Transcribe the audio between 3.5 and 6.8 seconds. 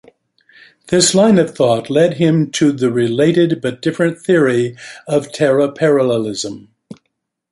but different theory of teleparallelism.